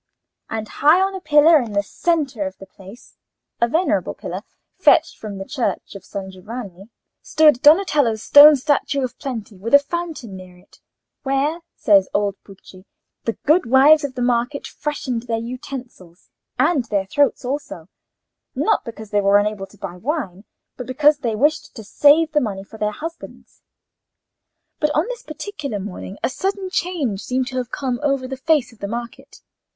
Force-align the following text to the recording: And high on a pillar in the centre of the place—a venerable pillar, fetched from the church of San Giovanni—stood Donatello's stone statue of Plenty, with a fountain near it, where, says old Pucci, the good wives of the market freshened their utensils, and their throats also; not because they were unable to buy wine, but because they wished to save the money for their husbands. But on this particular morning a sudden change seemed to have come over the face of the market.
And 0.49 0.67
high 0.67 0.99
on 0.99 1.13
a 1.13 1.21
pillar 1.21 1.59
in 1.61 1.73
the 1.73 1.83
centre 1.83 2.47
of 2.47 2.57
the 2.57 2.65
place—a 2.65 3.67
venerable 3.67 4.15
pillar, 4.15 4.41
fetched 4.79 5.19
from 5.19 5.37
the 5.37 5.45
church 5.45 5.93
of 5.93 6.03
San 6.03 6.31
Giovanni—stood 6.31 7.61
Donatello's 7.61 8.23
stone 8.23 8.55
statue 8.55 9.03
of 9.03 9.15
Plenty, 9.19 9.57
with 9.59 9.75
a 9.75 9.77
fountain 9.77 10.35
near 10.35 10.57
it, 10.57 10.79
where, 11.21 11.59
says 11.75 12.09
old 12.15 12.35
Pucci, 12.43 12.85
the 13.25 13.37
good 13.45 13.67
wives 13.67 14.03
of 14.03 14.15
the 14.15 14.23
market 14.23 14.65
freshened 14.65 15.27
their 15.27 15.37
utensils, 15.37 16.31
and 16.57 16.85
their 16.85 17.05
throats 17.05 17.45
also; 17.45 17.87
not 18.55 18.83
because 18.83 19.11
they 19.11 19.21
were 19.21 19.37
unable 19.37 19.67
to 19.67 19.77
buy 19.77 19.95
wine, 19.97 20.45
but 20.77 20.87
because 20.87 21.19
they 21.19 21.35
wished 21.35 21.75
to 21.75 21.83
save 21.83 22.31
the 22.31 22.41
money 22.41 22.63
for 22.63 22.79
their 22.79 22.89
husbands. 22.91 23.61
But 24.79 24.89
on 24.95 25.05
this 25.09 25.21
particular 25.21 25.79
morning 25.79 26.17
a 26.23 26.29
sudden 26.31 26.71
change 26.71 27.21
seemed 27.21 27.45
to 27.49 27.57
have 27.57 27.69
come 27.69 27.99
over 28.01 28.27
the 28.27 28.35
face 28.35 28.73
of 28.73 28.79
the 28.79 28.87
market. 28.87 29.43